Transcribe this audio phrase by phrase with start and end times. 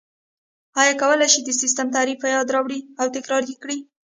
[0.79, 3.79] ایا کولای شئ د سیسټم تعریف په یاد راوړئ او تکرار یې کړئ؟